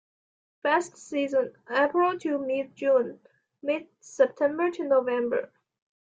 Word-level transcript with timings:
Best 0.63 0.97
Season: 0.97 1.53
April 1.69 2.17
to 2.21 2.39
Mid-June; 2.39 3.19
Mid-September 3.61 4.71
to 4.71 4.83
November. 4.85 5.51